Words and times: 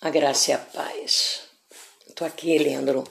A 0.00 0.10
graça 0.10 0.52
e 0.52 0.54
a 0.54 0.58
paz. 0.58 1.40
Estou 2.06 2.24
aqui 2.24 2.56
lendo 2.56 3.02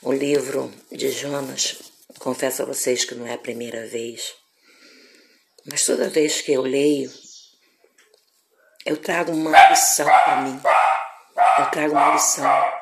o 0.00 0.10
livro 0.10 0.72
de 0.90 1.10
Jonas. 1.10 1.76
Confesso 2.18 2.62
a 2.62 2.64
vocês 2.64 3.04
que 3.04 3.14
não 3.14 3.26
é 3.26 3.34
a 3.34 3.38
primeira 3.38 3.86
vez. 3.86 4.34
Mas 5.70 5.84
toda 5.84 6.08
vez 6.08 6.40
que 6.40 6.52
eu 6.52 6.62
leio, 6.62 7.12
eu 8.86 8.96
trago 8.96 9.32
uma 9.32 9.68
lição 9.68 10.06
para 10.06 10.36
mim. 10.40 10.58
Eu 11.58 11.70
trago 11.70 11.92
uma 11.92 12.14
lição 12.14 12.72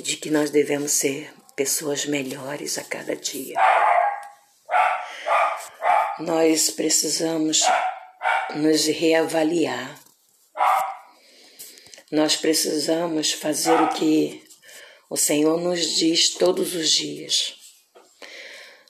de 0.00 0.16
que 0.16 0.30
nós 0.30 0.48
devemos 0.48 0.92
ser 0.92 1.34
pessoas 1.54 2.06
melhores 2.06 2.78
a 2.78 2.84
cada 2.84 3.14
dia. 3.14 3.60
Nós 6.18 6.70
precisamos 6.70 7.60
nos 8.54 8.86
reavaliar 8.86 10.00
nós 12.12 12.36
precisamos 12.36 13.32
fazer 13.32 13.72
o 13.72 13.88
que 13.88 14.44
o 15.08 15.16
Senhor 15.16 15.58
nos 15.58 15.96
diz 15.96 16.28
todos 16.34 16.74
os 16.74 16.90
dias. 16.90 17.54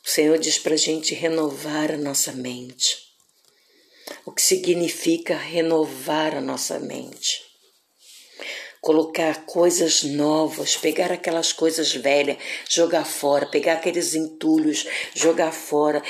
O 0.05 0.11
Senhor 0.11 0.37
diz 0.39 0.59
para 0.59 0.75
a 0.75 0.77
gente 0.77 1.15
renovar 1.15 1.93
a 1.93 1.97
nossa 1.97 2.33
mente. 2.33 2.99
O 4.27 4.33
que 4.33 4.43
significa 4.43 5.37
renovar 5.37 6.35
a 6.35 6.41
nossa 6.41 6.81
mente? 6.81 7.41
Colocar 8.81 9.47
coisas 9.47 10.03
novas, 10.03 10.77
pegar 10.77 11.13
aquelas 11.13 11.53
coisas 11.53 11.95
velhas, 11.95 12.39
jogar 12.69 13.05
fora, 13.05 13.47
pegar 13.47 13.75
aqueles 13.75 14.17
entulhos, 14.17 14.85
jogar 15.15 15.53
fora, 15.53 16.03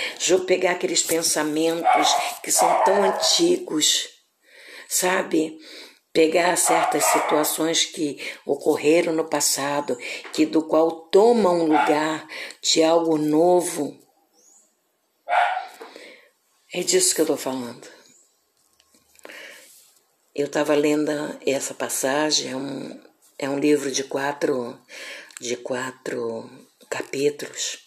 pegar 0.47 0.73
aqueles 0.73 1.02
pensamentos 1.02 2.09
que 2.43 2.51
são 2.51 2.83
tão 2.85 3.05
antigos, 3.05 4.09
sabe? 4.88 5.59
Pegar 6.12 6.57
certas 6.57 7.05
situações 7.07 7.84
que 7.84 8.19
ocorreram 8.45 9.13
no 9.13 9.24
passado, 9.24 9.96
que 10.32 10.45
do 10.45 10.63
qual 10.63 10.91
toma 11.09 11.51
um 11.51 11.65
lugar 11.65 12.29
de 12.60 12.82
algo 12.82 13.16
novo. 13.16 13.99
É 16.73 16.83
disso 16.83 17.15
que 17.15 17.21
eu 17.21 17.24
estou 17.24 17.37
falando. 17.37 17.88
Eu 20.35 20.46
estava 20.46 20.74
lendo 20.74 21.10
essa 21.46 21.74
passagem, 21.74 22.52
é 22.52 22.57
um, 22.57 23.02
é 23.38 23.49
um 23.49 23.59
livro 23.59 23.90
de 23.90 24.05
quatro, 24.05 24.79
de 25.40 25.57
quatro 25.57 26.51
capítulos, 26.88 27.79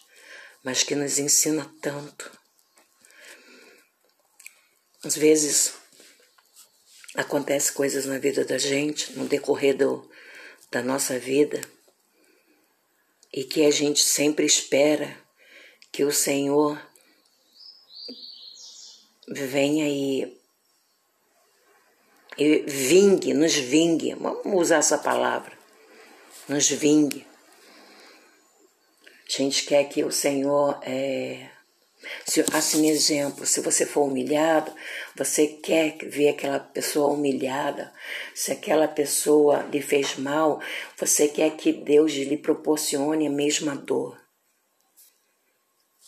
mas 0.62 0.82
que 0.82 0.94
nos 0.94 1.18
ensina 1.18 1.68
tanto. 1.80 2.30
Às 5.04 5.16
vezes 5.16 5.74
acontece 7.16 7.72
coisas 7.72 8.06
na 8.06 8.18
vida 8.18 8.44
da 8.44 8.58
gente, 8.58 9.12
no 9.14 9.26
decorrer 9.26 9.76
do, 9.76 10.08
da 10.70 10.82
nossa 10.82 11.18
vida, 11.18 11.60
e 13.32 13.44
que 13.44 13.64
a 13.64 13.70
gente 13.70 14.00
sempre 14.00 14.44
espera 14.44 15.16
que 15.90 16.04
o 16.04 16.12
Senhor 16.12 16.80
venha 19.28 19.88
e, 19.88 20.38
e 22.38 22.58
vingue, 22.66 23.34
nos 23.34 23.54
vingue, 23.54 24.14
vamos 24.14 24.60
usar 24.60 24.78
essa 24.78 24.98
palavra, 24.98 25.56
nos 26.48 26.68
vingue. 26.68 27.26
A 29.28 29.42
gente 29.42 29.64
quer 29.64 29.88
que 29.88 30.04
o 30.04 30.12
Senhor 30.12 30.78
é, 30.82 31.50
se, 32.24 32.44
assim, 32.52 32.88
exemplo, 32.88 33.46
se 33.46 33.60
você 33.60 33.86
for 33.86 34.02
humilhado, 34.02 34.72
você 35.14 35.46
quer 35.46 35.96
ver 36.08 36.28
aquela 36.28 36.58
pessoa 36.58 37.12
humilhada, 37.12 37.92
se 38.34 38.52
aquela 38.52 38.88
pessoa 38.88 39.62
lhe 39.62 39.80
fez 39.80 40.16
mal, 40.16 40.60
você 40.96 41.28
quer 41.28 41.56
que 41.56 41.72
Deus 41.72 42.12
lhe 42.12 42.36
proporcione 42.36 43.26
a 43.26 43.30
mesma 43.30 43.74
dor. 43.74 44.20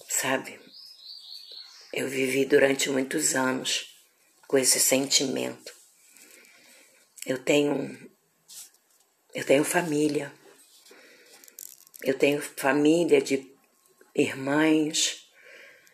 Sabe? 0.09 0.59
Eu 1.93 2.09
vivi 2.09 2.45
durante 2.45 2.91
muitos 2.91 3.35
anos 3.35 3.95
com 4.47 4.57
esse 4.57 4.81
sentimento. 4.81 5.73
Eu 7.27 7.39
tenho 7.39 8.09
eu 9.35 9.45
tenho 9.45 9.63
família. 9.63 10.33
Eu 12.03 12.19
tenho 12.19 12.41
família 12.41 13.21
de 13.21 13.53
irmãs, 14.15 15.28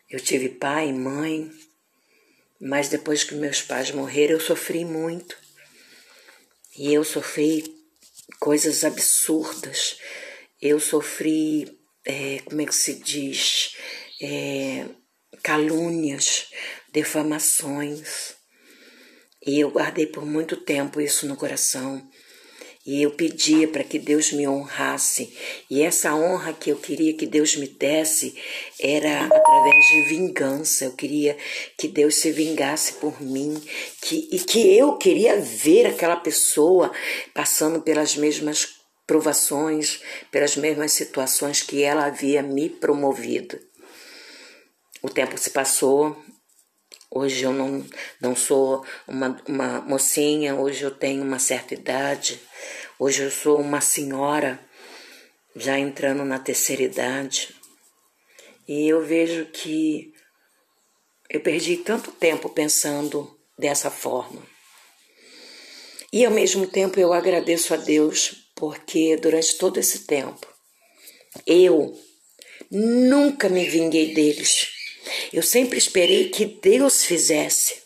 eu 0.09 0.19
tive 0.19 0.49
pai 0.49 0.89
e 0.89 0.93
mãe, 0.93 1.51
mas 2.59 2.89
depois 2.89 3.23
que 3.23 3.35
meus 3.35 3.61
pais 3.61 3.91
morreram, 3.91 4.33
eu 4.33 4.39
sofri 4.39 4.85
muito. 4.85 5.37
E 6.77 6.93
eu 6.93 7.03
sofri 7.03 7.63
coisas 8.39 8.83
absurdas. 8.83 9.97
Eu 10.61 10.79
sofri, 10.79 11.79
é, 12.05 12.39
como 12.45 12.61
é 12.61 12.65
que 12.65 12.75
se 12.75 12.93
diz? 12.95 13.75
É, 14.21 14.85
calúnias, 15.41 16.47
defamações. 16.91 18.35
E 19.45 19.59
eu 19.59 19.69
guardei 19.69 20.07
por 20.07 20.25
muito 20.25 20.57
tempo 20.57 20.99
isso 20.99 21.27
no 21.27 21.35
coração. 21.35 22.09
E 22.85 23.01
eu 23.01 23.09
pedia 23.11 23.67
para 23.67 23.83
que 23.83 23.97
Deus 23.97 24.31
me 24.31 24.47
honrasse. 24.47 25.33
E 25.69 25.81
essa 25.81 26.13
honra 26.13 26.53
que 26.53 26.69
eu 26.69 26.75
queria 26.75 27.13
que 27.13 27.25
Deus 27.25 27.55
me 27.55 27.67
desse 27.67 28.37
era 28.79 29.25
através 29.25 29.85
de 29.87 30.01
vingança. 30.03 30.85
Eu 30.85 30.91
queria 30.91 31.35
que 31.77 31.87
Deus 31.87 32.15
se 32.15 32.31
vingasse 32.31 32.93
por 32.93 33.19
mim. 33.19 33.59
Que, 34.01 34.29
e 34.31 34.39
que 34.39 34.77
eu 34.77 34.97
queria 34.97 35.41
ver 35.41 35.87
aquela 35.87 36.15
pessoa 36.15 36.91
passando 37.33 37.81
pelas 37.81 38.15
mesmas 38.15 38.75
provações, 39.07 40.01
pelas 40.31 40.55
mesmas 40.55 40.91
situações 40.91 41.63
que 41.63 41.81
ela 41.81 42.05
havia 42.05 42.43
me 42.43 42.69
promovido. 42.69 43.59
O 45.01 45.09
tempo 45.09 45.37
se 45.37 45.49
passou, 45.49 46.15
Hoje 47.17 47.45
eu 47.45 47.53
não, 47.53 47.81
não 48.19 48.35
sou 48.35 48.85
uma, 49.07 49.41
uma 49.47 49.79
mocinha, 49.79 50.53
hoje 50.53 50.83
eu 50.83 50.91
tenho 50.91 51.23
uma 51.23 51.39
certa 51.39 51.73
idade, 51.73 52.41
hoje 52.99 53.23
eu 53.23 53.31
sou 53.31 53.57
uma 53.57 53.79
senhora 53.79 54.59
já 55.55 55.79
entrando 55.79 56.25
na 56.25 56.39
terceira 56.39 56.83
idade. 56.83 57.55
E 58.67 58.89
eu 58.89 59.01
vejo 59.01 59.45
que 59.45 60.13
eu 61.29 61.39
perdi 61.39 61.77
tanto 61.77 62.11
tempo 62.11 62.49
pensando 62.49 63.39
dessa 63.57 63.89
forma. 63.89 64.45
E 66.11 66.25
ao 66.25 66.33
mesmo 66.33 66.67
tempo 66.67 66.99
eu 66.99 67.13
agradeço 67.13 67.73
a 67.73 67.77
Deus 67.77 68.51
porque 68.53 69.15
durante 69.15 69.57
todo 69.57 69.79
esse 69.79 69.99
tempo 70.05 70.45
eu 71.47 71.97
nunca 72.69 73.47
me 73.47 73.63
vinguei 73.63 74.13
deles 74.13 74.74
eu 75.31 75.43
sempre 75.43 75.77
esperei 75.77 76.29
que 76.29 76.45
Deus 76.45 77.03
fizesse, 77.05 77.81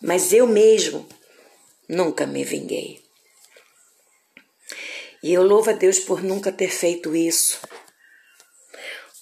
mas 0.00 0.32
eu 0.32 0.46
mesmo 0.46 1.08
nunca 1.88 2.26
me 2.26 2.44
vinguei. 2.44 3.00
E 5.22 5.32
eu 5.32 5.42
louvo 5.42 5.70
a 5.70 5.72
Deus 5.72 5.98
por 5.98 6.22
nunca 6.22 6.52
ter 6.52 6.68
feito 6.68 7.14
isso, 7.16 7.60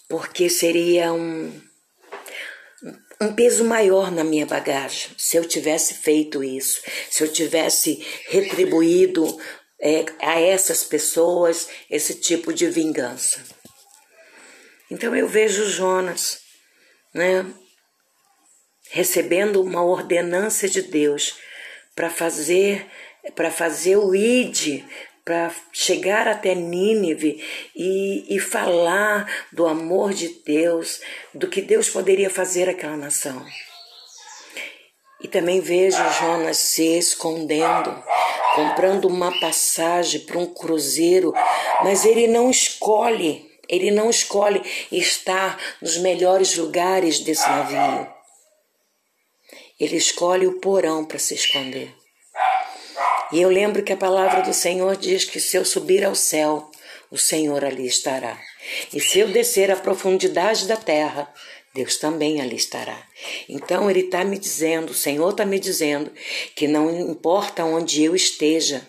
porque 0.08 0.50
seria 0.50 1.12
um, 1.12 1.60
um 3.20 3.34
peso 3.34 3.64
maior 3.64 4.10
na 4.10 4.22
minha 4.22 4.44
bagagem 4.44 5.10
se 5.16 5.36
eu 5.36 5.44
tivesse 5.44 5.94
feito 5.94 6.42
isso, 6.42 6.82
se 7.10 7.22
eu 7.22 7.32
tivesse 7.32 8.04
retribuído 8.28 9.24
é, 9.80 10.04
a 10.20 10.40
essas 10.40 10.84
pessoas 10.84 11.68
esse 11.88 12.14
tipo 12.14 12.52
de 12.52 12.68
vingança. 12.68 13.42
Então 14.90 15.14
eu 15.16 15.26
vejo 15.26 15.68
Jonas 15.70 16.43
né? 17.14 17.46
Recebendo 18.90 19.62
uma 19.62 19.84
ordenança 19.84 20.68
de 20.68 20.82
Deus 20.82 21.36
para 21.94 22.10
fazer 22.10 22.86
para 23.34 23.50
fazer 23.50 23.96
o 23.96 24.14
id, 24.14 24.84
para 25.24 25.50
chegar 25.72 26.28
até 26.28 26.54
Nínive 26.54 27.42
e, 27.74 28.36
e 28.36 28.38
falar 28.38 29.26
do 29.50 29.66
amor 29.66 30.12
de 30.12 30.28
Deus, 30.44 31.00
do 31.32 31.48
que 31.48 31.62
Deus 31.62 31.88
poderia 31.88 32.28
fazer 32.28 32.68
àquela 32.68 32.96
nação. 32.96 33.44
E 35.22 35.28
também 35.28 35.60
vejo 35.60 35.96
Jonas 36.20 36.58
se 36.58 36.98
escondendo, 36.98 38.04
comprando 38.54 39.06
uma 39.06 39.32
passagem 39.40 40.20
para 40.20 40.38
um 40.38 40.52
cruzeiro, 40.52 41.32
mas 41.82 42.04
ele 42.04 42.28
não 42.28 42.50
escolhe 42.50 43.53
ele 43.68 43.90
não 43.90 44.10
escolhe 44.10 44.62
estar 44.90 45.58
nos 45.80 45.96
melhores 45.98 46.56
lugares 46.56 47.20
desse 47.20 47.48
navio. 47.48 48.06
Ele 49.78 49.96
escolhe 49.96 50.46
o 50.46 50.60
porão 50.60 51.04
para 51.04 51.18
se 51.18 51.34
esconder. 51.34 51.94
E 53.32 53.40
eu 53.40 53.48
lembro 53.48 53.82
que 53.82 53.92
a 53.92 53.96
palavra 53.96 54.42
do 54.42 54.54
Senhor 54.54 54.96
diz 54.96 55.24
que 55.24 55.40
se 55.40 55.56
eu 55.56 55.64
subir 55.64 56.04
ao 56.04 56.14
céu, 56.14 56.70
o 57.10 57.18
Senhor 57.18 57.64
ali 57.64 57.86
estará. 57.86 58.40
E 58.92 59.00
se 59.00 59.18
eu 59.18 59.28
descer 59.28 59.70
à 59.70 59.76
profundidade 59.76 60.66
da 60.66 60.76
terra, 60.76 61.32
Deus 61.74 61.96
também 61.96 62.40
ali 62.40 62.54
estará. 62.54 63.06
Então 63.48 63.90
ele 63.90 64.00
está 64.00 64.24
me 64.24 64.38
dizendo, 64.38 64.90
o 64.90 64.94
Senhor 64.94 65.30
está 65.30 65.44
me 65.44 65.58
dizendo, 65.58 66.12
que 66.54 66.68
não 66.68 66.88
importa 67.10 67.64
onde 67.64 68.04
eu 68.04 68.14
esteja, 68.14 68.86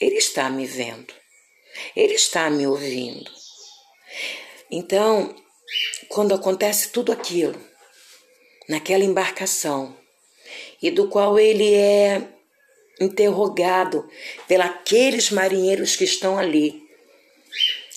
Ele 0.00 0.16
está 0.16 0.50
me 0.50 0.66
vendo. 0.66 1.14
Ele 1.94 2.14
está 2.14 2.50
me 2.50 2.66
ouvindo. 2.66 3.30
Então, 4.70 5.34
quando 6.08 6.34
acontece 6.34 6.88
tudo 6.88 7.12
aquilo, 7.12 7.58
naquela 8.68 9.04
embarcação, 9.04 9.96
e 10.82 10.90
do 10.90 11.08
qual 11.08 11.38
ele 11.38 11.74
é 11.74 12.28
interrogado 13.00 14.08
pelos 14.46 15.30
marinheiros 15.30 15.96
que 15.96 16.04
estão 16.04 16.38
ali, 16.38 16.82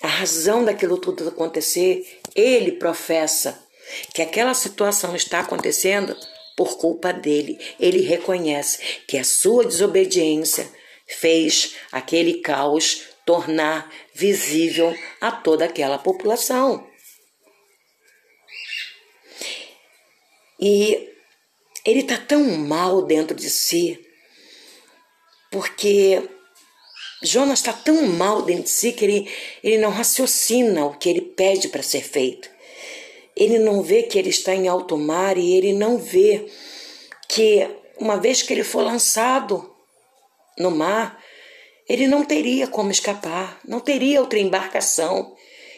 a 0.01 0.07
razão 0.07 0.63
daquilo 0.63 0.97
tudo 0.97 1.27
acontecer, 1.27 2.19
ele 2.35 2.73
professa 2.73 3.65
que 4.13 4.21
aquela 4.21 4.53
situação 4.53 5.15
está 5.15 5.39
acontecendo 5.39 6.15
por 6.55 6.77
culpa 6.77 7.11
dele. 7.11 7.59
Ele 7.79 8.01
reconhece 8.01 8.79
que 9.07 9.17
a 9.17 9.23
sua 9.23 9.65
desobediência 9.65 10.67
fez 11.07 11.75
aquele 11.91 12.41
caos 12.41 13.03
tornar 13.27 13.93
visível 14.15 14.97
a 15.19 15.29
toda 15.29 15.65
aquela 15.65 15.99
população. 15.99 16.89
E 20.57 21.09
ele 21.85 21.99
está 21.99 22.17
tão 22.17 22.41
mal 22.57 23.01
dentro 23.01 23.35
de 23.35 23.49
si, 23.49 23.99
porque 25.51 26.23
Jonas 27.21 27.59
está 27.59 27.73
tão 27.73 28.07
mal 28.07 28.43
dentro 28.43 28.63
de 28.63 28.69
si 28.69 28.93
que 28.93 29.03
ele, 29.03 29.31
ele 29.61 29.77
não 29.77 29.91
raciocina 29.91 30.85
o 30.85 30.97
que 30.97 31.09
ele 31.09 31.21
pede 31.21 31.67
para 31.67 31.83
ser 31.83 32.01
feito. 32.01 32.49
Ele 33.35 33.59
não 33.59 33.83
vê 33.83 34.03
que 34.03 34.17
ele 34.17 34.29
está 34.29 34.55
em 34.55 34.69
alto 34.69 34.97
mar 34.97 35.37
e 35.37 35.53
ele 35.53 35.73
não 35.73 35.97
vê 35.97 36.49
que, 37.27 37.69
uma 37.99 38.15
vez 38.15 38.41
que 38.41 38.53
ele 38.53 38.63
for 38.63 38.81
lançado 38.81 39.75
no 40.57 40.71
mar, 40.71 41.21
ele 41.87 42.07
não 42.07 42.25
teria 42.25 42.67
como 42.67 42.91
escapar, 42.91 43.59
não 43.65 43.79
teria 43.79 44.19
outra 44.19 44.39
embarcação. 44.39 45.35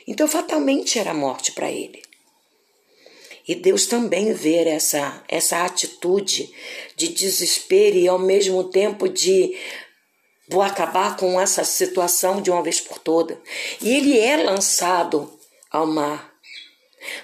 Então, 0.08 0.28
fatalmente 0.28 0.98
era 0.98 1.14
morte 1.14 1.52
para 1.52 1.72
ele. 1.72 2.02
E 3.48 3.56
Deus 3.56 3.88
também 3.88 4.32
vê 4.32 4.58
essa, 4.68 5.24
essa 5.28 5.66
atitude 5.66 6.54
de 6.96 7.08
desespero 7.08 7.96
e 7.96 8.08
ao 8.08 8.20
mesmo 8.20 8.64
tempo 8.66 9.10
de 9.10 9.58
vou 10.48 10.62
acabar 10.62 11.16
com 11.16 11.40
essa 11.40 11.64
situação 11.64 12.42
de 12.42 12.50
uma 12.50 12.62
vez 12.62 12.82
por 12.82 13.00
toda. 13.00 13.40
E 13.82 13.92
ele 13.92 14.20
é 14.20 14.38
lançado 14.38 15.40
ao 15.72 15.86
mar. 15.86 16.32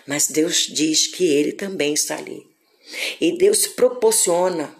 Mas 0.07 0.27
Deus 0.27 0.67
diz 0.67 1.07
que 1.07 1.25
ele 1.25 1.51
também 1.51 1.93
está 1.93 2.17
ali. 2.17 2.45
E 3.19 3.37
Deus 3.37 3.67
proporciona 3.67 4.75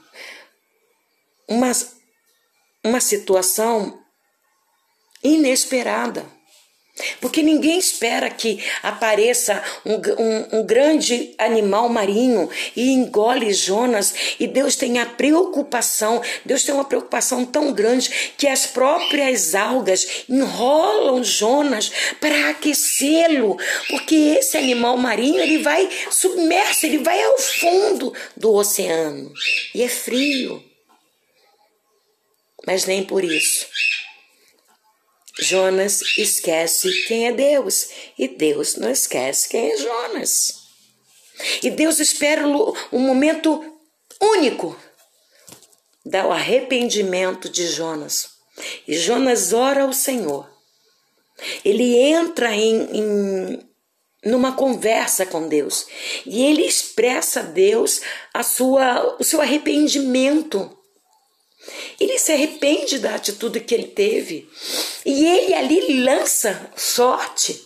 uma, 1.48 1.72
uma 2.86 3.02
situação 3.02 4.00
inesperada. 5.24 6.24
Porque 7.20 7.44
ninguém 7.44 7.78
espera 7.78 8.30
que 8.30 8.64
apareça 8.82 9.62
um, 9.86 9.96
um, 9.96 10.60
um, 10.60 10.66
grande 10.66 11.36
animal 11.38 11.90
marinho 11.90 12.50
e 12.74 12.90
engole 12.94 13.54
Jonas. 13.54 14.14
E 14.40 14.48
Deus 14.48 14.78
tem 14.78 14.98
a 15.00 15.06
preocupação, 15.06 16.22
Deus 16.46 16.64
tem 16.64 16.74
uma 16.74 16.86
preocupação 16.86 17.44
tão 17.44 17.74
grande 17.74 18.34
que 18.38 18.48
as 18.48 18.66
próprias 18.66 19.54
algas 19.56 20.24
enrolam 20.30 21.22
Jonas 21.22 21.92
para 22.22 22.52
aquecê-lo. 22.52 23.58
Porque 23.90 24.16
esse 24.40 24.58
animal 24.58 24.96
marinho 24.96 25.42
ele 25.42 25.58
vai 25.58 25.90
submerso, 26.10 26.86
ele 26.86 27.00
vai 27.00 27.22
ao 27.22 27.38
fundo 27.38 28.14
do 28.38 28.54
oceano. 28.54 29.34
E 29.74 29.84
é 29.84 29.90
frio. 29.90 30.64
Mas 32.66 32.86
nem 32.86 33.04
por 33.04 33.24
isso 33.24 33.68
Jonas 35.40 36.02
esquece 36.18 36.90
quem 37.08 37.28
é 37.28 37.32
Deus 37.32 37.90
e 38.18 38.28
Deus 38.28 38.76
não 38.76 38.90
esquece 38.90 39.50
quem 39.50 39.72
é 39.72 39.78
Jonas. 39.78 40.66
E 41.62 41.70
Deus 41.70 42.00
espera 42.00 42.48
um 42.48 43.00
momento 43.00 43.78
único 44.22 44.80
do 46.06 46.32
arrependimento 46.32 47.50
de 47.50 47.68
Jonas. 47.68 48.30
E 48.88 48.98
Jonas 48.98 49.52
ora 49.52 49.84
ao 49.84 49.92
Senhor. 49.92 50.50
Ele 51.66 51.98
entra 51.98 52.56
em, 52.56 52.98
em 52.98 53.70
numa 54.24 54.54
conversa 54.54 55.26
com 55.26 55.48
Deus 55.48 55.86
e 56.26 56.44
ele 56.44 56.66
expressa 56.66 57.42
a 57.42 57.44
Deus 57.44 58.02
a 58.34 58.42
sua, 58.42 59.18
o 59.20 59.24
seu 59.24 59.42
arrependimento 59.42 60.76
ele 62.00 62.20
se 62.20 62.32
arrepende 62.32 63.00
da 63.00 63.16
atitude 63.16 63.60
que 63.60 63.74
ele 63.74 63.88
teve. 63.88 64.50
E 65.06 65.26
ele 65.26 65.54
ali 65.54 66.04
lança 66.04 66.72
sorte. 66.76 67.66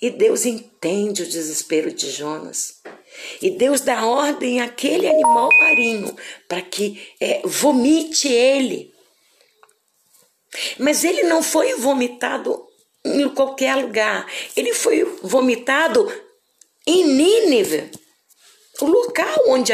E 0.00 0.10
Deus 0.10 0.44
entende 0.44 1.22
o 1.22 1.28
desespero 1.28 1.92
de 1.92 2.10
Jonas. 2.10 2.80
E 3.40 3.50
Deus 3.50 3.80
dá 3.80 4.04
ordem 4.04 4.60
àquele 4.60 5.08
animal 5.08 5.48
marinho 5.58 6.14
para 6.48 6.60
que 6.60 7.02
é, 7.20 7.40
vomite 7.44 8.28
ele. 8.28 8.92
Mas 10.78 11.04
ele 11.04 11.22
não 11.24 11.42
foi 11.42 11.74
vomitado 11.74 12.66
em 13.04 13.28
qualquer 13.30 13.74
lugar. 13.76 14.30
Ele 14.56 14.74
foi 14.74 15.04
vomitado 15.22 16.12
em 16.86 17.04
Nínive, 17.04 17.90
o 18.80 18.86
local 18.86 19.44
onde, 19.48 19.72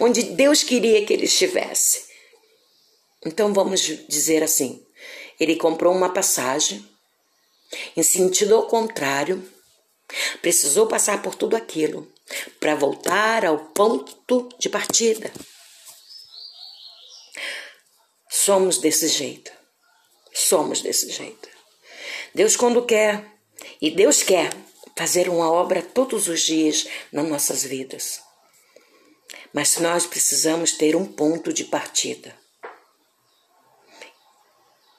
onde 0.00 0.22
Deus 0.22 0.62
queria 0.62 1.04
que 1.04 1.12
ele 1.12 1.24
estivesse. 1.24 2.07
Então 3.24 3.52
vamos 3.52 3.80
dizer 3.80 4.42
assim: 4.42 4.84
ele 5.38 5.56
comprou 5.56 5.94
uma 5.94 6.12
passagem 6.12 6.86
em 7.96 8.02
sentido 8.02 8.62
contrário, 8.64 9.46
precisou 10.40 10.86
passar 10.86 11.22
por 11.22 11.34
tudo 11.34 11.56
aquilo 11.56 12.10
para 12.58 12.74
voltar 12.74 13.44
ao 13.44 13.58
ponto 13.58 14.48
de 14.58 14.68
partida. 14.68 15.30
Somos 18.30 18.78
desse 18.78 19.08
jeito. 19.08 19.52
Somos 20.32 20.80
desse 20.80 21.10
jeito. 21.10 21.48
Deus, 22.34 22.56
quando 22.56 22.84
quer, 22.84 23.24
e 23.80 23.90
Deus 23.90 24.22
quer 24.22 24.52
fazer 24.96 25.28
uma 25.28 25.50
obra 25.50 25.82
todos 25.82 26.28
os 26.28 26.42
dias 26.42 26.86
nas 27.12 27.28
nossas 27.28 27.64
vidas. 27.64 28.20
Mas 29.52 29.76
nós 29.78 30.06
precisamos 30.06 30.72
ter 30.72 30.94
um 30.96 31.04
ponto 31.04 31.52
de 31.52 31.64
partida. 31.64 32.34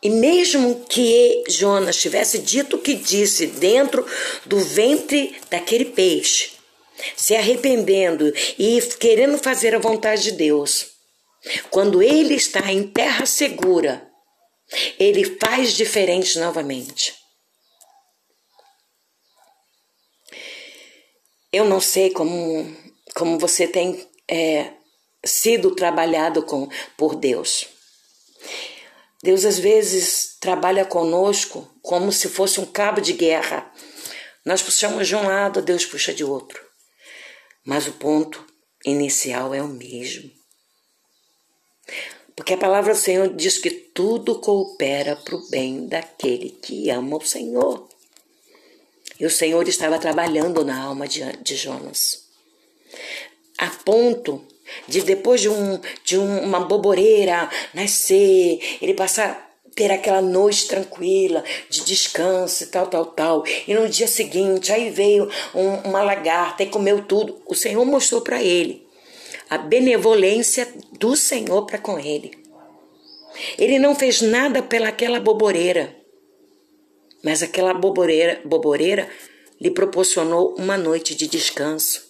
E 0.01 0.09
mesmo 0.09 0.85
que 0.85 1.43
Jonas 1.49 1.97
tivesse 1.97 2.39
dito 2.39 2.77
o 2.77 2.81
que 2.81 2.93
disse 2.93 3.47
dentro 3.47 4.05
do 4.45 4.57
ventre 4.59 5.35
daquele 5.49 5.85
peixe, 5.85 6.51
se 7.15 7.35
arrependendo 7.35 8.31
e 8.57 8.81
querendo 8.99 9.37
fazer 9.37 9.75
a 9.75 9.79
vontade 9.79 10.23
de 10.23 10.31
Deus, 10.31 10.91
quando 11.69 12.01
ele 12.01 12.35
está 12.35 12.71
em 12.71 12.83
terra 12.83 13.25
segura, 13.25 14.09
ele 14.97 15.37
faz 15.37 15.73
diferente 15.73 16.39
novamente. 16.39 17.15
Eu 21.51 21.65
não 21.65 21.81
sei 21.81 22.11
como, 22.11 22.75
como 23.15 23.39
você 23.39 23.67
tem 23.67 24.07
é, 24.27 24.71
sido 25.25 25.75
trabalhado 25.75 26.43
com, 26.43 26.69
por 26.95 27.15
Deus. 27.15 27.67
Deus 29.21 29.43
às 29.43 29.59
vezes 29.59 30.37
trabalha 30.39 30.85
conosco 30.85 31.69
como 31.81 32.11
se 32.11 32.29
fosse 32.29 32.59
um 32.59 32.65
cabo 32.65 33.01
de 33.01 33.13
guerra. 33.13 33.69
Nós 34.45 34.61
puxamos 34.61 35.07
de 35.07 35.15
um 35.15 35.27
lado, 35.27 35.61
Deus 35.61 35.85
puxa 35.85 36.13
de 36.13 36.23
outro. 36.23 36.63
Mas 37.65 37.87
o 37.87 37.93
ponto 37.93 38.45
inicial 38.85 39.53
é 39.53 39.61
o 39.61 39.67
mesmo. 39.67 40.31
Porque 42.35 42.53
a 42.53 42.57
palavra 42.57 42.93
do 42.93 42.99
Senhor 42.99 43.35
diz 43.35 43.57
que 43.57 43.69
tudo 43.69 44.39
coopera 44.39 45.17
para 45.17 45.35
o 45.35 45.49
bem 45.49 45.87
daquele 45.87 46.51
que 46.51 46.89
ama 46.89 47.17
o 47.17 47.25
Senhor. 47.25 47.89
E 49.19 49.25
o 49.25 49.29
Senhor 49.29 49.67
estava 49.67 49.99
trabalhando 49.99 50.63
na 50.63 50.81
alma 50.81 51.05
de, 51.05 51.21
de 51.43 51.57
Jonas. 51.57 52.29
A 53.57 53.67
ponto 53.67 54.47
de 54.87 55.01
depois 55.01 55.41
de, 55.41 55.49
um, 55.49 55.79
de 56.03 56.17
uma 56.17 56.61
boboreira 56.61 57.49
nascer, 57.73 58.59
ele 58.81 58.93
passar 58.93 59.49
ter 59.75 59.91
aquela 59.91 60.21
noite 60.21 60.67
tranquila, 60.67 61.41
de 61.69 61.85
descanso 61.85 62.63
e 62.63 62.67
tal, 62.67 62.87
tal, 62.87 63.05
tal. 63.05 63.43
E 63.65 63.73
no 63.73 63.87
dia 63.87 64.07
seguinte, 64.07 64.73
aí 64.73 64.89
veio 64.89 65.29
um, 65.55 65.89
uma 65.89 66.01
lagarta 66.01 66.63
e 66.63 66.67
comeu 66.67 67.01
tudo. 67.05 67.41
O 67.45 67.55
Senhor 67.55 67.85
mostrou 67.85 68.19
para 68.19 68.43
ele 68.43 68.85
a 69.49 69.57
benevolência 69.57 70.67
do 70.99 71.15
Senhor 71.15 71.65
para 71.65 71.77
com 71.77 71.97
ele. 71.97 72.37
Ele 73.57 73.79
não 73.79 73.95
fez 73.95 74.21
nada 74.21 74.61
pelaquela 74.61 75.19
boboreira, 75.19 75.95
mas 77.23 77.41
aquela 77.41 77.73
boboreira, 77.73 78.41
boboreira 78.43 79.09
lhe 79.61 79.71
proporcionou 79.71 80.55
uma 80.57 80.77
noite 80.77 81.15
de 81.15 81.25
descanso. 81.25 82.08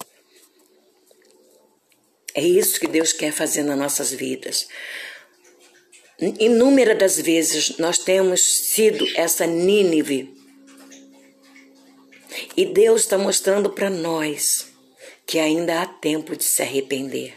É 2.39 2.41
isso 2.41 2.79
que 2.79 2.87
Deus 2.87 3.11
quer 3.11 3.33
fazer 3.33 3.63
nas 3.63 3.77
nossas 3.77 4.13
vidas. 4.13 4.69
inúmeras 6.39 6.97
das 6.97 7.19
vezes 7.19 7.77
nós 7.77 7.97
temos 7.97 8.39
sido 8.45 9.05
essa 9.13 9.45
Nínive. 9.45 10.33
E 12.55 12.65
Deus 12.65 13.01
está 13.01 13.17
mostrando 13.17 13.69
para 13.69 13.89
nós 13.89 14.67
que 15.27 15.37
ainda 15.37 15.81
há 15.81 15.85
tempo 15.85 16.33
de 16.33 16.45
se 16.45 16.61
arrepender. 16.61 17.33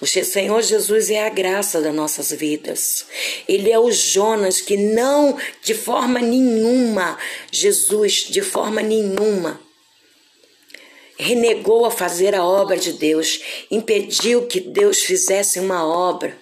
O 0.00 0.06
Senhor 0.06 0.60
Jesus 0.62 1.08
é 1.08 1.24
a 1.24 1.28
graça 1.28 1.80
das 1.80 1.94
nossas 1.94 2.32
vidas. 2.32 3.06
Ele 3.46 3.70
é 3.70 3.78
o 3.78 3.92
Jonas 3.92 4.60
que 4.60 4.76
não, 4.76 5.38
de 5.62 5.74
forma 5.74 6.18
nenhuma, 6.18 7.16
Jesus, 7.52 8.24
de 8.24 8.42
forma 8.42 8.82
nenhuma, 8.82 9.60
renegou 11.20 11.84
a 11.84 11.90
fazer 11.90 12.34
a 12.34 12.44
obra 12.44 12.76
de 12.76 12.92
Deus, 12.92 13.40
impediu 13.70 14.46
que 14.46 14.60
Deus 14.60 15.00
fizesse 15.00 15.60
uma 15.60 15.86
obra. 15.86 16.36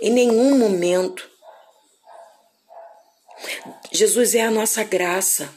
Em 0.00 0.10
nenhum 0.10 0.58
momento. 0.58 1.30
Jesus 3.92 4.34
é 4.34 4.42
a 4.42 4.50
nossa 4.50 4.82
graça. 4.82 5.52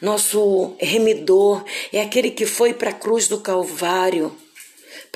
Nosso 0.00 0.74
remidor 0.78 1.64
é 1.92 2.00
aquele 2.00 2.30
que 2.30 2.46
foi 2.46 2.72
para 2.72 2.90
a 2.90 2.94
cruz 2.94 3.28
do 3.28 3.40
Calvário 3.40 4.36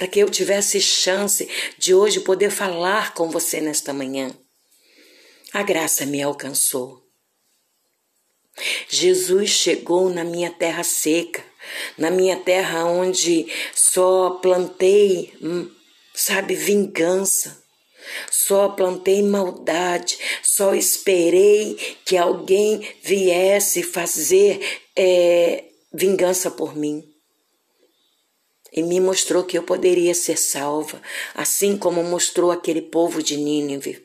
para 0.00 0.06
que 0.06 0.18
eu 0.18 0.30
tivesse 0.30 0.80
chance 0.80 1.46
de 1.76 1.94
hoje 1.94 2.20
poder 2.20 2.50
falar 2.50 3.12
com 3.12 3.28
você 3.28 3.60
nesta 3.60 3.92
manhã. 3.92 4.34
A 5.52 5.62
graça 5.62 6.06
me 6.06 6.22
alcançou. 6.22 7.02
Jesus 8.88 9.50
chegou 9.50 10.08
na 10.08 10.24
minha 10.24 10.50
terra 10.50 10.82
seca, 10.82 11.44
na 11.96 12.10
minha 12.10 12.36
terra 12.36 12.84
onde 12.84 13.46
só 13.74 14.38
plantei, 14.42 15.32
hum, 15.42 15.70
sabe, 16.14 16.54
vingança, 16.54 17.62
só 18.30 18.68
plantei 18.70 19.22
maldade, 19.22 20.18
só 20.42 20.74
esperei 20.74 21.76
que 22.04 22.16
alguém 22.16 22.88
viesse 23.02 23.82
fazer 23.82 24.60
é, 24.96 25.64
vingança 25.92 26.50
por 26.50 26.76
mim. 26.76 27.06
E 28.72 28.82
me 28.82 29.00
mostrou 29.00 29.42
que 29.42 29.58
eu 29.58 29.64
poderia 29.64 30.14
ser 30.14 30.36
salva, 30.36 31.02
assim 31.34 31.76
como 31.76 32.04
mostrou 32.04 32.52
aquele 32.52 32.82
povo 32.82 33.22
de 33.22 33.36
Nínive. 33.36 34.04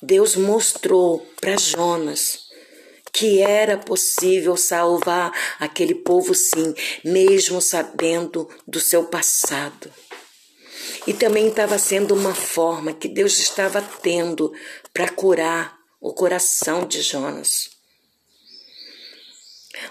Deus 0.00 0.36
mostrou 0.36 1.26
para 1.40 1.56
Jonas 1.56 2.47
que 3.12 3.40
era 3.40 3.76
possível 3.76 4.56
salvar 4.56 5.32
aquele 5.58 5.94
povo, 5.94 6.34
sim, 6.34 6.74
mesmo 7.04 7.60
sabendo 7.60 8.48
do 8.66 8.80
seu 8.80 9.04
passado. 9.04 9.92
E 11.06 11.12
também 11.12 11.48
estava 11.48 11.78
sendo 11.78 12.14
uma 12.14 12.34
forma 12.34 12.92
que 12.92 13.08
Deus 13.08 13.38
estava 13.38 13.80
tendo 13.80 14.52
para 14.92 15.08
curar 15.08 15.78
o 16.00 16.12
coração 16.12 16.86
de 16.86 17.02
Jonas. 17.02 17.70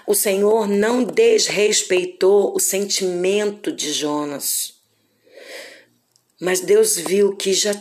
O 0.06 0.14
Senhor 0.14 0.68
não 0.68 1.02
desrespeitou 1.02 2.54
o 2.54 2.60
sentimento 2.60 3.72
de 3.72 3.92
Jonas. 3.92 4.74
Mas 6.40 6.60
Deus 6.60 6.96
viu 6.96 7.34
que 7.36 7.52
já 7.52 7.74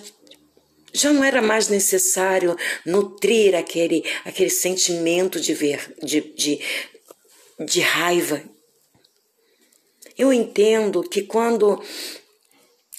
já 0.98 1.14
não 1.14 1.24
era 1.24 1.42
mais 1.42 1.68
necessário 1.68 2.56
nutrir 2.86 3.56
aquele, 3.56 4.04
aquele 4.26 4.50
sentimento 4.50 5.40
de, 5.40 5.54
ver, 5.54 5.96
de, 6.04 6.22
de, 6.22 6.60
de 7.66 7.82
raiva. 7.82 8.44
Eu 10.18 10.34
entendo 10.34 11.04
que 11.04 11.22
quando 11.22 11.82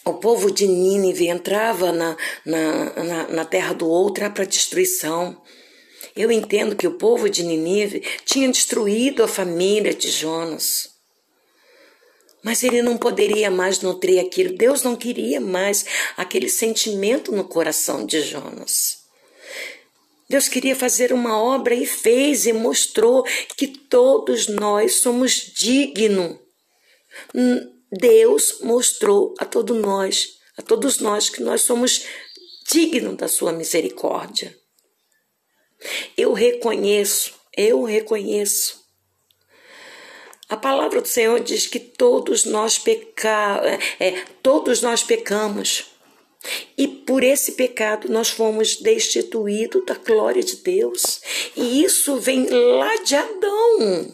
o 0.04 0.14
povo 0.14 0.50
de 0.50 0.66
Nínive 0.66 1.28
entrava 1.28 1.92
na, 1.92 2.16
na, 2.44 2.94
na, 3.04 3.28
na 3.28 3.44
terra 3.44 3.74
do 3.74 3.86
outro 3.86 4.30
para 4.30 4.44
destruição. 4.44 5.40
Eu 6.16 6.32
entendo 6.32 6.74
que 6.74 6.86
o 6.86 6.94
povo 6.94 7.28
de 7.28 7.42
Ninive 7.42 8.02
tinha 8.24 8.48
destruído 8.48 9.22
a 9.22 9.28
família 9.28 9.92
de 9.92 10.10
Jonas. 10.10 10.97
Mas 12.42 12.62
ele 12.62 12.82
não 12.82 12.96
poderia 12.96 13.50
mais 13.50 13.80
nutrir 13.80 14.24
aquilo. 14.24 14.56
Deus 14.56 14.82
não 14.82 14.94
queria 14.94 15.40
mais 15.40 15.84
aquele 16.16 16.48
sentimento 16.48 17.32
no 17.32 17.44
coração 17.44 18.06
de 18.06 18.20
Jonas. 18.22 18.98
Deus 20.28 20.46
queria 20.46 20.76
fazer 20.76 21.12
uma 21.12 21.40
obra 21.40 21.74
e 21.74 21.86
fez 21.86 22.46
e 22.46 22.52
mostrou 22.52 23.24
que 23.56 23.66
todos 23.66 24.46
nós 24.46 25.00
somos 25.00 25.32
dignos. 25.32 26.38
Deus 27.90 28.60
mostrou 28.60 29.34
a 29.38 29.46
todos 29.46 29.76
nós, 29.80 30.28
a 30.56 30.62
todos 30.62 30.98
nós 30.98 31.30
que 31.30 31.42
nós 31.42 31.62
somos 31.62 32.04
dignos 32.70 33.16
da 33.16 33.26
sua 33.26 33.52
misericórdia. 33.52 34.54
Eu 36.16 36.34
reconheço, 36.34 37.32
eu 37.56 37.84
reconheço. 37.84 38.77
A 40.48 40.56
palavra 40.56 41.02
do 41.02 41.08
Senhor 41.08 41.40
diz 41.40 41.66
que 41.66 41.78
todos 41.78 42.46
nós 42.46 42.78
peca, 42.78 43.60
é, 43.98 44.08
é, 44.08 44.24
todos 44.42 44.80
nós 44.80 45.02
pecamos. 45.02 45.84
E 46.76 46.88
por 46.88 47.22
esse 47.22 47.52
pecado 47.52 48.08
nós 48.08 48.30
fomos 48.30 48.76
destituídos 48.76 49.84
da 49.84 49.94
glória 49.94 50.42
de 50.42 50.56
Deus. 50.56 51.20
E 51.54 51.84
isso 51.84 52.16
vem 52.16 52.46
lá 52.48 52.96
de 53.02 53.14
Adão. 53.14 54.10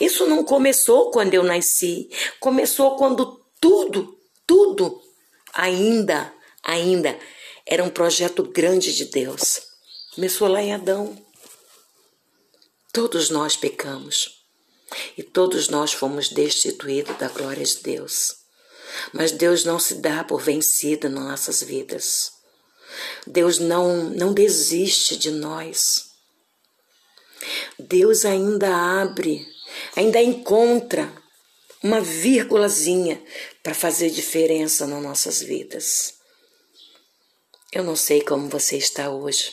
Isso 0.00 0.26
não 0.26 0.42
começou 0.42 1.12
quando 1.12 1.34
eu 1.34 1.44
nasci, 1.44 2.10
começou 2.40 2.96
quando 2.96 3.40
tudo, 3.60 4.18
tudo 4.46 5.00
ainda, 5.52 6.32
ainda 6.62 7.16
era 7.64 7.82
um 7.82 7.90
projeto 7.90 8.42
grande 8.42 8.92
de 8.92 9.04
Deus. 9.04 9.60
Começou 10.14 10.48
lá 10.48 10.60
em 10.60 10.74
Adão. 10.74 11.16
Todos 12.92 13.30
nós 13.30 13.56
pecamos 13.56 14.43
e 15.16 15.22
todos 15.22 15.68
nós 15.68 15.92
fomos 15.92 16.28
destituídos 16.28 17.16
da 17.18 17.28
glória 17.28 17.64
de 17.64 17.76
Deus. 17.82 18.36
Mas 19.12 19.32
Deus 19.32 19.64
não 19.64 19.78
se 19.78 19.94
dá 19.96 20.22
por 20.24 20.40
vencido 20.40 21.08
nas 21.08 21.24
nossas 21.24 21.62
vidas. 21.62 22.32
Deus 23.26 23.58
não, 23.58 24.04
não 24.10 24.32
desiste 24.32 25.16
de 25.16 25.30
nós. 25.30 26.10
Deus 27.78 28.24
ainda 28.24 28.74
abre, 29.02 29.46
ainda 29.96 30.20
encontra 30.20 31.12
uma 31.82 32.00
vírgulazinha 32.00 33.22
para 33.62 33.74
fazer 33.74 34.10
diferença 34.10 34.86
nas 34.86 35.02
nossas 35.02 35.42
vidas. 35.42 36.14
Eu 37.72 37.82
não 37.82 37.96
sei 37.96 38.22
como 38.22 38.48
você 38.48 38.76
está 38.76 39.10
hoje. 39.10 39.52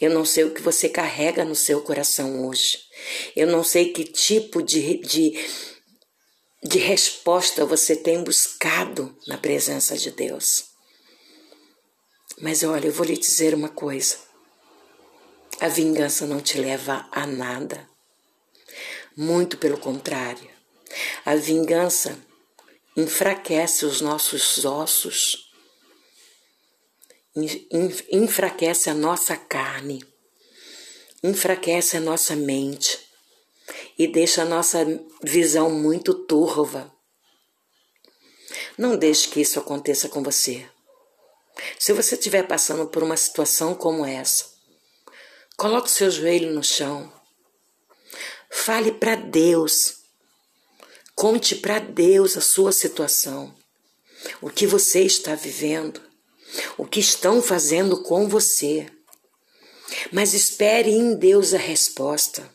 Eu 0.00 0.10
não 0.10 0.24
sei 0.24 0.44
o 0.44 0.54
que 0.54 0.62
você 0.62 0.88
carrega 0.88 1.44
no 1.44 1.54
seu 1.54 1.82
coração 1.82 2.48
hoje. 2.48 2.85
Eu 3.34 3.46
não 3.46 3.62
sei 3.62 3.92
que 3.92 4.04
tipo 4.04 4.62
de, 4.62 4.98
de, 4.98 5.48
de 6.62 6.78
resposta 6.78 7.64
você 7.64 7.96
tem 7.96 8.22
buscado 8.22 9.16
na 9.26 9.38
presença 9.38 9.96
de 9.96 10.10
Deus. 10.10 10.64
Mas 12.40 12.62
olha, 12.62 12.86
eu 12.86 12.92
vou 12.92 13.06
lhe 13.06 13.16
dizer 13.16 13.54
uma 13.54 13.68
coisa: 13.68 14.18
a 15.60 15.68
vingança 15.68 16.26
não 16.26 16.40
te 16.40 16.58
leva 16.58 17.08
a 17.10 17.26
nada. 17.26 17.88
Muito 19.16 19.56
pelo 19.56 19.78
contrário, 19.78 20.50
a 21.24 21.34
vingança 21.36 22.18
enfraquece 22.96 23.86
os 23.86 24.00
nossos 24.00 24.64
ossos 24.64 25.46
enfraquece 28.10 28.88
a 28.88 28.94
nossa 28.94 29.36
carne, 29.36 30.02
enfraquece 31.22 31.96
a 31.96 32.00
nossa 32.00 32.36
mente 32.36 32.98
e 33.98 34.06
deixa 34.06 34.42
a 34.42 34.44
nossa 34.44 34.84
visão 35.22 35.70
muito 35.70 36.14
turva. 36.14 36.92
Não 38.76 38.96
deixe 38.96 39.28
que 39.28 39.40
isso 39.40 39.58
aconteça 39.58 40.08
com 40.08 40.22
você. 40.22 40.68
Se 41.78 41.92
você 41.92 42.14
estiver 42.14 42.46
passando 42.46 42.86
por 42.86 43.02
uma 43.02 43.16
situação 43.16 43.74
como 43.74 44.04
essa, 44.04 44.44
coloque 45.56 45.88
o 45.88 45.92
seu 45.92 46.10
joelho 46.10 46.52
no 46.52 46.62
chão. 46.62 47.12
Fale 48.50 48.92
para 48.92 49.14
Deus. 49.14 49.96
Conte 51.14 51.56
para 51.56 51.78
Deus 51.78 52.36
a 52.36 52.42
sua 52.42 52.72
situação, 52.72 53.56
o 54.42 54.50
que 54.50 54.66
você 54.66 55.00
está 55.00 55.34
vivendo 55.34 56.06
o 56.76 56.86
que 56.86 57.00
estão 57.00 57.42
fazendo 57.42 58.02
com 58.02 58.28
você. 58.28 58.86
Mas 60.12 60.34
espere 60.34 60.90
em 60.90 61.14
Deus 61.14 61.54
a 61.54 61.58
resposta. 61.58 62.48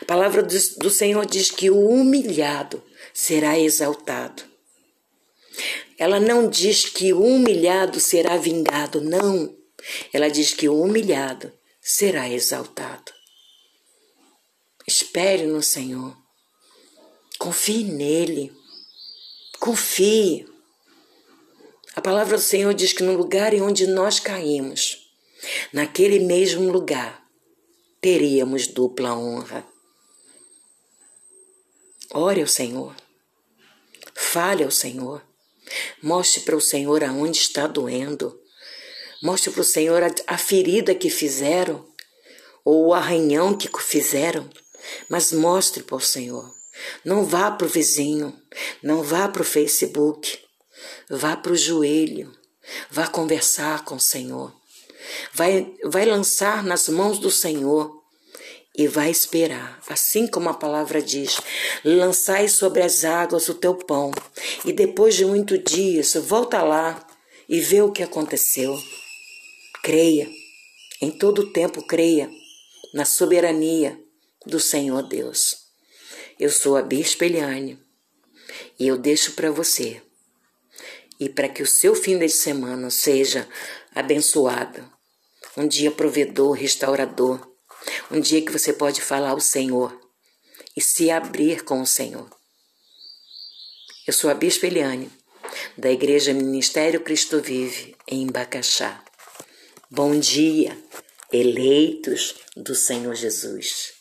A 0.00 0.04
palavra 0.04 0.42
do 0.42 0.90
Senhor 0.90 1.26
diz 1.26 1.50
que 1.50 1.70
o 1.70 1.88
humilhado 1.88 2.82
será 3.12 3.58
exaltado. 3.58 4.42
Ela 5.98 6.20
não 6.20 6.48
diz 6.48 6.84
que 6.84 7.12
o 7.12 7.22
humilhado 7.22 7.98
será 8.00 8.36
vingado, 8.36 9.00
não. 9.00 9.56
Ela 10.12 10.28
diz 10.28 10.52
que 10.52 10.68
o 10.68 10.80
humilhado 10.80 11.52
será 11.80 12.28
exaltado. 12.28 13.12
Espere 14.86 15.46
no 15.46 15.62
Senhor. 15.62 16.16
Confie 17.38 17.84
nele. 17.84 18.52
Confie. 19.58 20.46
palavra 22.02 22.36
do 22.36 22.42
Senhor 22.42 22.72
diz 22.72 22.92
que 22.92 23.02
no 23.02 23.16
lugar 23.16 23.52
em 23.52 23.62
onde 23.62 23.86
nós 23.86 24.20
caímos, 24.20 25.05
naquele 25.72 26.20
mesmo 26.20 26.70
lugar, 26.70 27.26
teríamos 28.00 28.66
dupla 28.66 29.16
honra. 29.16 29.66
Ore 32.12 32.40
ao 32.40 32.46
Senhor. 32.46 32.94
Fale 34.14 34.64
ao 34.64 34.70
Senhor. 34.70 35.22
Mostre 36.02 36.40
para 36.42 36.56
o 36.56 36.60
Senhor 36.60 37.02
aonde 37.02 37.38
está 37.38 37.66
doendo. 37.66 38.40
Mostre 39.22 39.50
para 39.50 39.60
o 39.60 39.64
Senhor 39.64 40.02
a, 40.02 40.14
a 40.26 40.38
ferida 40.38 40.94
que 40.94 41.10
fizeram 41.10 41.86
ou 42.64 42.86
o 42.86 42.94
arranhão 42.94 43.56
que 43.56 43.68
fizeram. 43.82 44.48
Mas 45.08 45.32
mostre 45.32 45.82
para 45.82 45.96
o 45.96 46.00
Senhor. 46.00 46.54
Não 47.04 47.24
vá 47.24 47.50
para 47.50 47.66
o 47.66 47.70
vizinho. 47.70 48.40
Não 48.82 49.02
vá 49.02 49.28
para 49.28 49.42
o 49.42 49.44
Facebook. 49.44 50.38
Vá 51.10 51.36
para 51.36 51.52
o 51.52 51.56
joelho. 51.56 52.32
Vá 52.90 53.06
conversar 53.08 53.84
com 53.84 53.96
o 53.96 54.00
Senhor. 54.00 54.54
Vai, 55.32 55.74
vai 55.84 56.04
lançar 56.04 56.62
nas 56.62 56.88
mãos 56.88 57.18
do 57.18 57.30
Senhor 57.30 58.02
e 58.76 58.86
vai 58.86 59.10
esperar, 59.10 59.80
assim 59.88 60.26
como 60.26 60.48
a 60.48 60.54
palavra 60.54 61.00
diz: 61.00 61.40
lançai 61.84 62.48
sobre 62.48 62.82
as 62.82 63.04
águas 63.04 63.48
o 63.48 63.54
teu 63.54 63.74
pão, 63.74 64.12
e 64.64 64.72
depois 64.72 65.14
de 65.14 65.24
muitos 65.24 65.62
dias 65.64 66.14
volta 66.14 66.62
lá 66.62 67.06
e 67.48 67.60
vê 67.60 67.80
o 67.80 67.92
que 67.92 68.02
aconteceu. 68.02 68.76
Creia, 69.82 70.28
em 71.00 71.10
todo 71.10 71.40
o 71.40 71.52
tempo 71.52 71.86
creia 71.86 72.30
na 72.92 73.04
soberania 73.04 73.98
do 74.44 74.60
Senhor 74.60 75.02
Deus. 75.02 75.66
Eu 76.38 76.50
sou 76.50 76.76
a 76.76 76.82
Bispa 76.82 77.24
Eliane 77.24 77.78
e 78.78 78.86
eu 78.86 78.98
deixo 78.98 79.32
para 79.32 79.50
você 79.50 80.02
e 81.18 81.28
para 81.28 81.48
que 81.48 81.62
o 81.62 81.66
seu 81.66 81.94
fim 81.94 82.18
de 82.18 82.28
semana 82.28 82.90
seja 82.90 83.48
abençoado, 83.94 84.84
um 85.56 85.66
dia 85.66 85.90
provedor, 85.90 86.52
restaurador 86.52 87.56
um 88.10 88.20
dia 88.20 88.42
que 88.42 88.52
você 88.52 88.72
pode 88.72 89.00
falar 89.00 89.30
ao 89.30 89.40
Senhor 89.40 89.98
e 90.76 90.80
se 90.80 91.10
abrir 91.10 91.64
com 91.64 91.80
o 91.80 91.86
Senhor. 91.86 92.28
Eu 94.06 94.12
sou 94.12 94.30
a 94.30 94.34
Bispa 94.34 94.66
Eliane, 94.66 95.10
da 95.76 95.90
Igreja 95.90 96.32
Ministério 96.32 97.00
Cristo 97.00 97.40
Vive, 97.40 97.96
em 98.06 98.26
Bacaxá. 98.26 99.02
Bom 99.90 100.18
dia, 100.18 100.76
eleitos 101.32 102.34
do 102.56 102.74
Senhor 102.74 103.14
Jesus. 103.14 103.95